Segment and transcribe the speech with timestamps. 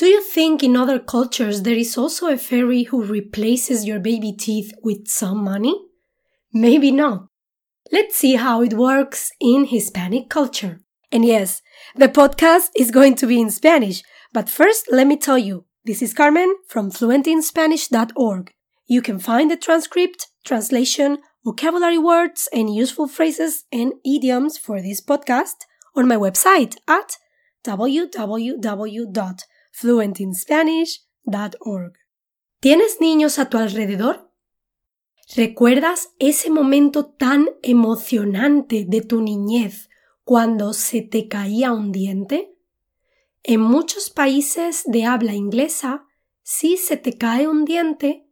[0.00, 4.32] Do you think in other cultures there is also a fairy who replaces your baby
[4.32, 5.78] teeth with some money?
[6.54, 7.26] Maybe not.
[7.92, 10.80] Let's see how it works in Hispanic culture.
[11.12, 11.60] And yes,
[11.94, 14.02] the podcast is going to be in Spanish,
[14.32, 18.52] but first let me tell you, this is Carmen from fluentinspanish.org.
[18.86, 25.02] You can find the transcript, translation, vocabulary words, and useful phrases and idioms for this
[25.02, 27.18] podcast on my website at
[29.82, 31.92] www.fluentinspanish.org.
[32.60, 34.30] ¿Tienes niños a tu alrededor?
[35.34, 39.88] ¿Recuerdas ese momento tan emocionante de tu niñez
[40.24, 42.56] cuando se te caía un diente?
[43.42, 46.04] En muchos países de habla inglesa,
[46.42, 48.26] si se te cae un diente,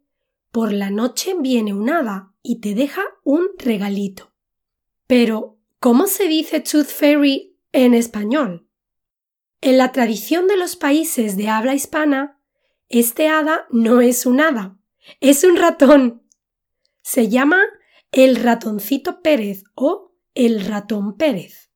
[0.51, 4.33] por la noche viene un hada y te deja un regalito.
[5.07, 8.68] Pero, ¿cómo se dice Tooth Fairy en español?
[9.61, 12.39] En la tradición de los países de habla hispana,
[12.87, 14.77] este hada no es un hada,
[15.19, 16.23] es un ratón.
[17.01, 17.59] Se llama
[18.11, 21.71] el ratoncito Pérez o el ratón Pérez.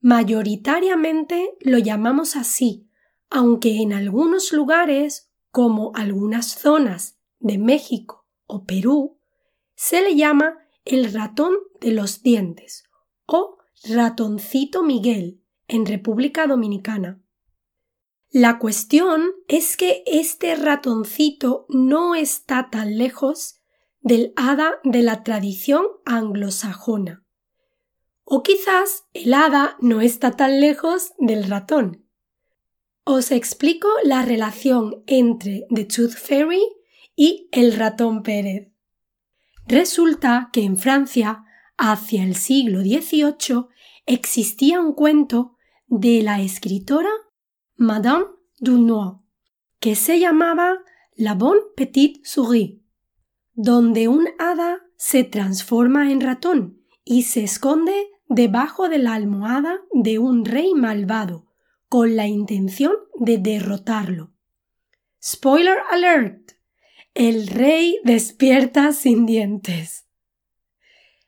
[0.00, 2.88] Mayoritariamente lo llamamos así,
[3.28, 9.18] aunque en algunos lugares, como algunas zonas de México o Perú,
[9.74, 12.84] se le llama el ratón de los dientes
[13.26, 15.39] o ratoncito Miguel
[15.70, 17.22] en República Dominicana.
[18.28, 23.60] La cuestión es que este ratoncito no está tan lejos
[24.00, 27.24] del hada de la tradición anglosajona.
[28.24, 32.06] O quizás el hada no está tan lejos del ratón.
[33.04, 36.62] Os explico la relación entre The Tooth Fairy
[37.14, 38.72] y el ratón Pérez.
[39.66, 41.44] Resulta que en Francia,
[41.76, 43.66] hacia el siglo XVIII,
[44.06, 45.56] existía un cuento
[45.90, 47.10] de la escritora
[47.76, 48.24] Madame
[48.60, 49.16] Dunois,
[49.80, 50.78] que se llamaba
[51.16, 52.78] La Bonne Petite Souris,
[53.54, 60.20] donde un hada se transforma en ratón y se esconde debajo de la almohada de
[60.20, 61.48] un rey malvado,
[61.88, 64.30] con la intención de derrotarlo.
[65.20, 66.52] Spoiler alert.
[67.14, 70.06] El rey despierta sin dientes.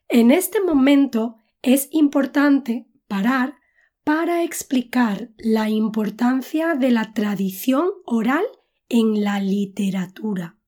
[0.08, 3.56] En este momento es importante parar
[4.04, 8.44] para explicar la importancia de la tradición oral
[8.88, 10.58] en la literatura.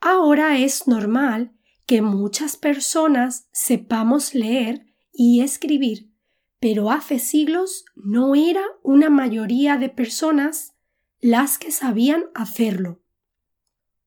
[0.00, 1.52] Ahora es normal
[1.86, 6.10] que muchas personas sepamos leer y escribir,
[6.58, 10.74] pero hace siglos no era una mayoría de personas
[11.20, 13.02] las que sabían hacerlo.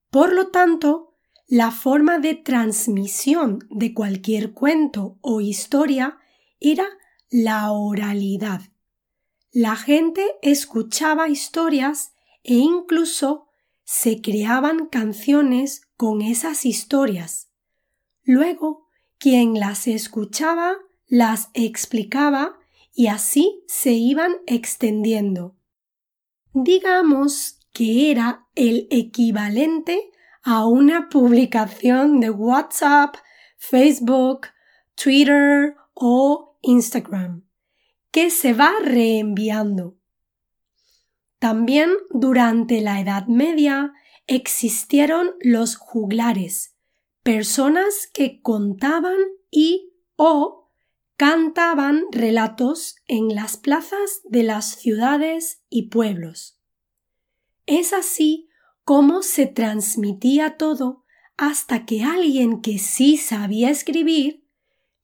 [0.09, 1.16] Por lo tanto,
[1.47, 6.18] la forma de transmisión de cualquier cuento o historia
[6.59, 6.86] era
[7.30, 8.62] la oralidad.
[9.52, 12.14] La gente escuchaba historias
[12.44, 13.48] e incluso
[13.84, 17.50] se creaban canciones con esas historias.
[18.24, 20.76] Luego, quien las escuchaba
[21.08, 22.60] las explicaba
[22.94, 25.56] y así se iban extendiendo.
[26.54, 30.12] Digamos que era el equivalente
[30.44, 33.16] a una publicación de WhatsApp,
[33.58, 34.48] Facebook,
[34.96, 37.47] Twitter o Instagram,
[38.12, 39.97] que se va reenviando.
[41.40, 43.94] También durante la Edad Media
[44.28, 46.75] existieron los juglares,
[47.24, 49.18] personas que contaban
[49.50, 50.69] y o
[51.16, 56.59] cantaban relatos en las plazas de las ciudades y pueblos.
[57.66, 58.50] Es así
[58.84, 61.03] como se transmitía todo
[61.38, 64.46] hasta que alguien que sí sabía escribir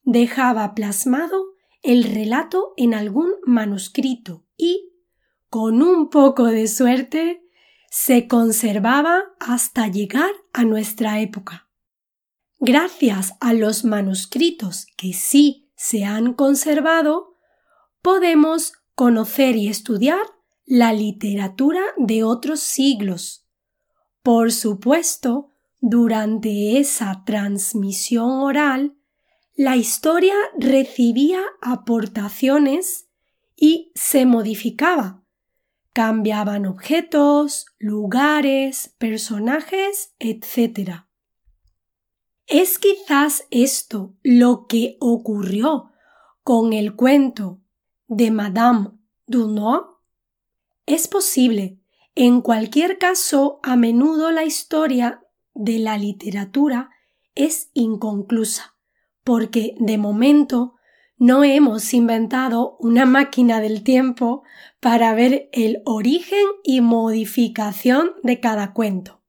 [0.02, 1.45] dejaba plasmado
[1.86, 4.92] el relato en algún manuscrito y,
[5.48, 7.42] con un poco de suerte,
[7.88, 11.70] se conservaba hasta llegar a nuestra época.
[12.58, 17.36] Gracias a los manuscritos que sí se han conservado,
[18.02, 20.26] podemos conocer y estudiar
[20.64, 23.46] la literatura de otros siglos.
[24.24, 28.96] Por supuesto, durante esa transmisión oral
[29.56, 33.08] la historia recibía aportaciones
[33.56, 35.24] y se modificaba.
[35.94, 41.06] Cambiaban objetos, lugares, personajes, etc.
[42.46, 45.90] ¿Es quizás esto lo que ocurrió
[46.42, 47.62] con el cuento
[48.08, 48.90] de Madame
[49.26, 49.84] Dunois?
[50.84, 51.80] Es posible.
[52.14, 55.24] En cualquier caso, a menudo la historia
[55.54, 56.90] de la literatura
[57.34, 58.75] es inconclusa
[59.26, 60.76] porque de momento
[61.18, 64.44] no hemos inventado una máquina del tiempo
[64.78, 69.24] para ver el origen y modificación de cada cuento.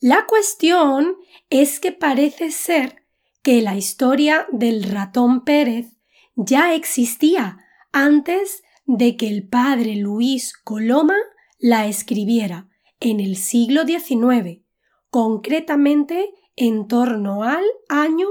[0.00, 1.16] La cuestión
[1.50, 3.04] es que parece ser
[3.42, 5.98] que la historia del ratón Pérez
[6.36, 7.58] ya existía
[7.92, 11.16] antes de que el padre Luis Coloma
[11.58, 14.62] la escribiera en el siglo XIX,
[15.10, 18.26] concretamente en torno al año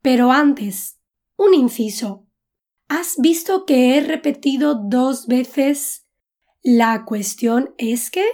[0.00, 1.00] Pero antes,
[1.36, 2.28] un inciso.
[2.88, 6.06] ¿Has visto que he repetido dos veces
[6.62, 8.24] la cuestión es que?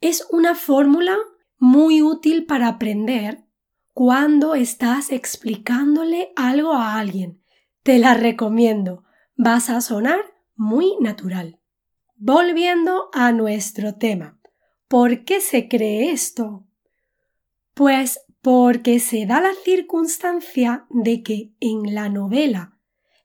[0.00, 1.18] Es una fórmula
[1.58, 3.44] muy útil para aprender
[3.92, 7.42] cuando estás explicándole algo a alguien.
[7.82, 9.04] Te la recomiendo.
[9.36, 10.20] Vas a sonar
[10.56, 11.59] muy natural.
[12.22, 14.38] Volviendo a nuestro tema.
[14.88, 16.66] ¿Por qué se cree esto?
[17.72, 22.76] Pues porque se da la circunstancia de que en la novela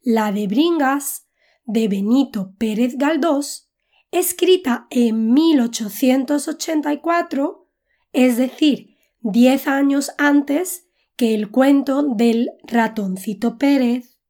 [0.02, 1.28] La de Bringas
[1.66, 3.70] de Benito Pérez Galdós,
[4.12, 7.68] escrita en 1884,
[8.14, 10.88] es decir, diez años antes
[11.18, 14.22] que el cuento del ratoncito Pérez,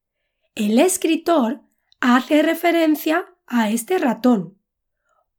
[0.55, 1.61] el escritor
[1.99, 4.57] hace referencia a este ratón,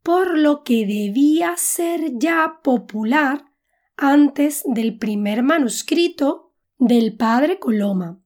[0.02, 3.46] por lo que debía ser ya popular
[3.96, 8.20] antes del primer manuscrito del padre Coloma.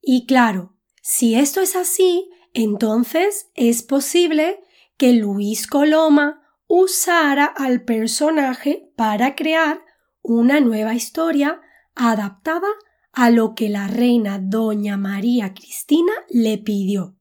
[0.00, 4.60] Y claro, si esto es así, entonces es posible
[4.96, 9.82] que Luis Coloma usara al personaje para crear
[10.22, 11.60] una nueva historia
[11.94, 12.68] adaptada
[13.12, 17.15] a lo que la reina doña María Cristina le pidió.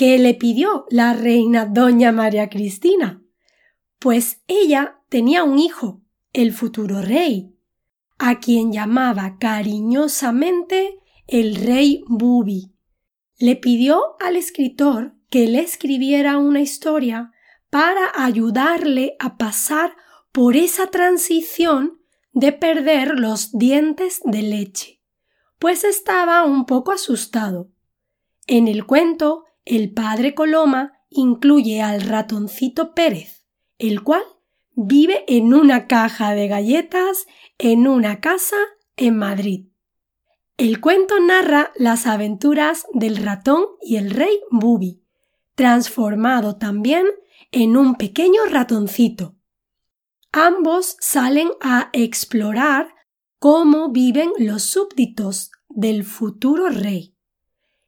[0.00, 3.22] ¿Qué le pidió la reina doña María Cristina?
[3.98, 6.00] Pues ella tenía un hijo,
[6.32, 7.54] el futuro rey,
[8.16, 12.72] a quien llamaba cariñosamente el rey Bubi.
[13.36, 17.32] Le pidió al escritor que le escribiera una historia
[17.68, 19.94] para ayudarle a pasar
[20.32, 22.00] por esa transición
[22.32, 25.02] de perder los dientes de leche,
[25.58, 27.68] pues estaba un poco asustado.
[28.46, 33.46] En el cuento el padre Coloma incluye al ratoncito Pérez,
[33.78, 34.24] el cual
[34.74, 37.26] vive en una caja de galletas
[37.56, 38.56] en una casa
[38.96, 39.68] en Madrid.
[40.56, 45.04] El cuento narra las aventuras del ratón y el rey Bubi,
[45.54, 47.06] transformado también
[47.52, 49.36] en un pequeño ratoncito.
[50.32, 52.92] Ambos salen a explorar
[53.38, 57.14] cómo viven los súbditos del futuro rey.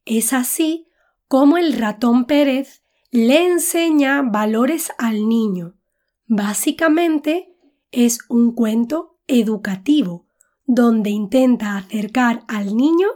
[0.04, 0.86] Es así
[1.32, 5.78] cómo el ratón Pérez le enseña valores al niño.
[6.26, 7.56] Básicamente
[7.90, 10.26] es un cuento educativo
[10.66, 13.08] donde intenta acercar al niño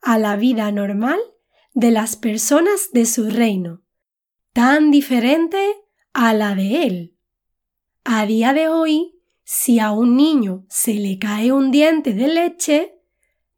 [0.00, 1.18] a la vida normal
[1.72, 3.82] de las personas de su reino,
[4.52, 5.58] tan diferente
[6.12, 7.16] a la de él.
[8.04, 13.00] A día de hoy, si a un niño se le cae un diente de leche,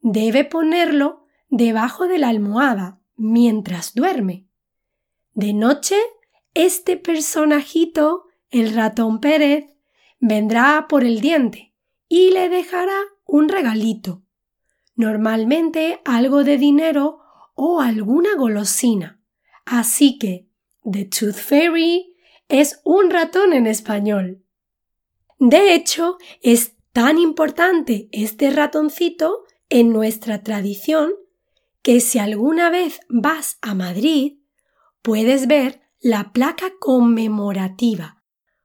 [0.01, 4.47] debe ponerlo debajo de la almohada mientras duerme.
[5.35, 5.97] De noche,
[6.55, 9.67] este personajito, el ratón Pérez,
[10.19, 11.75] vendrá por el diente
[12.09, 14.23] y le dejará un regalito,
[14.95, 17.21] normalmente algo de dinero
[17.55, 19.21] o alguna golosina.
[19.65, 20.49] Así que
[20.85, 22.15] The Tooth Fairy
[22.49, 24.43] es un ratón en español.
[25.39, 31.13] De hecho, es tan importante este ratoncito en nuestra tradición
[31.87, 34.41] que si alguna vez vas a Madrid,
[35.03, 38.25] puedes ver la placa conmemorativa,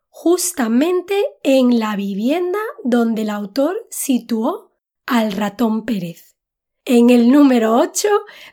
[0.10, 4.76] justamente en la vivienda donde el autor situó
[5.06, 6.36] al ratón Pérez,
[6.84, 8.08] en el número 8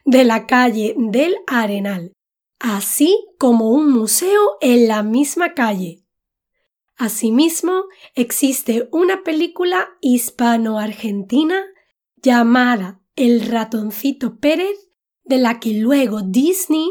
[0.05, 2.13] de la calle del Arenal,
[2.59, 6.05] así como un museo en la misma calle.
[6.95, 7.85] Asimismo,
[8.15, 11.65] existe una película hispano-argentina
[12.17, 14.91] llamada el ratoncito Pérez,
[15.25, 16.89] de la que luego Disney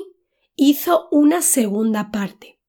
[0.57, 2.59] hizo una segunda parte.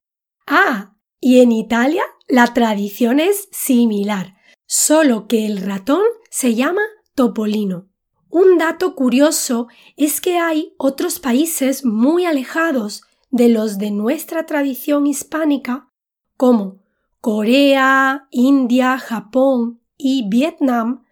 [0.47, 6.83] Ah, y en Italia la tradición es similar, solo que el ratón se llama
[7.17, 7.89] Topolino.
[8.31, 15.09] Un dato curioso es que hay otros países muy alejados de los de nuestra tradición
[15.09, 15.91] hispánica,
[16.37, 16.85] como
[17.21, 21.03] Corea, India, Japón y Vietnam,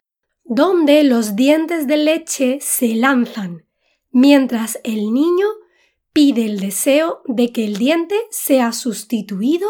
[0.49, 3.65] donde los dientes de leche se lanzan,
[4.11, 5.47] mientras el niño
[6.13, 9.69] pide el deseo de que el diente sea sustituido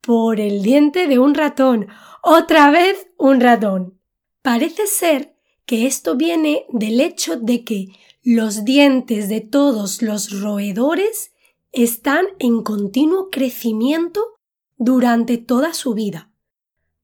[0.00, 1.88] por el diente de un ratón.
[2.22, 3.98] Otra vez un ratón.
[4.42, 5.36] Parece ser
[5.66, 7.88] que esto viene del hecho de que
[8.22, 11.32] los dientes de todos los roedores
[11.72, 14.38] están en continuo crecimiento
[14.76, 16.31] durante toda su vida,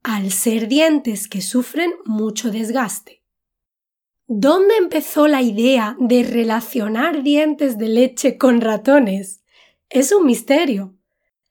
[0.08, 3.22] al ser dientes que sufren mucho desgaste.
[4.26, 9.42] ¿Dónde empezó la idea de relacionar dientes de leche con ratones?
[9.90, 10.96] Es un misterio.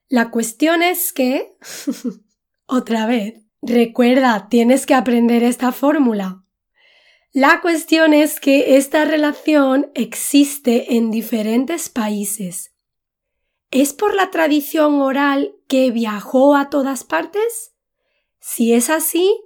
[0.09, 1.55] La cuestión es que...
[2.65, 3.43] Otra vez.
[3.61, 6.43] Recuerda, tienes que aprender esta fórmula.
[7.33, 12.73] La cuestión es que esta relación existe en diferentes países.
[13.69, 17.76] ¿Es por la tradición oral que viajó a todas partes?
[18.49, 19.41] Si es así,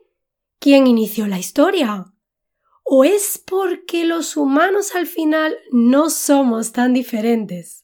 [0.59, 2.13] ¿quién inició la historia?
[2.83, 7.83] ¿O es porque los humanos al final no somos tan diferentes?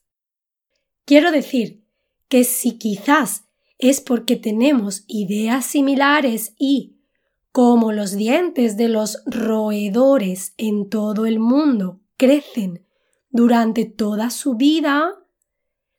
[1.04, 1.82] Quiero decir
[2.28, 3.48] que si quizás
[3.78, 7.00] es porque tenemos ideas similares y,
[7.50, 12.86] como los dientes de los roedores en todo el mundo crecen
[13.28, 15.16] durante toda su vida,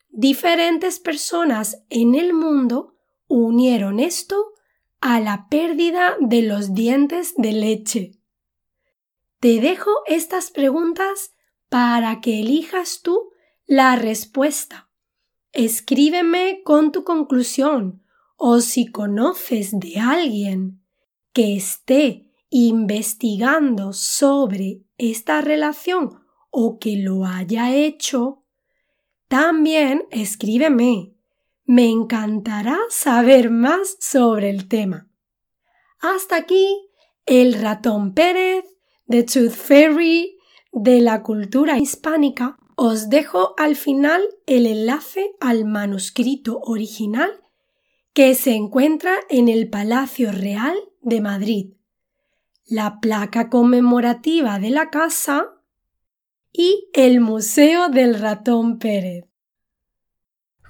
[0.08, 2.96] diferentes personas en el mundo
[3.28, 4.49] unieron esto
[5.00, 8.12] a la pérdida de los dientes de leche.
[9.40, 11.32] Te dejo estas preguntas
[11.68, 13.30] para que elijas tú
[13.66, 14.90] la respuesta.
[15.52, 18.02] Escríbeme con tu conclusión
[18.36, 20.82] o si conoces de alguien
[21.32, 28.44] que esté investigando sobre esta relación o que lo haya hecho,
[29.28, 31.14] también escríbeme.
[31.72, 35.08] Me encantará saber más sobre el tema.
[36.00, 36.66] Hasta aquí
[37.26, 38.64] el ratón Pérez
[39.06, 40.36] The Tooth Fairy
[40.72, 47.30] de la cultura hispánica, os dejo al final el enlace al manuscrito original
[48.14, 51.74] que se encuentra en el Palacio Real de Madrid,
[52.66, 55.46] la placa conmemorativa de la casa
[56.52, 59.29] y el Museo del Ratón Pérez.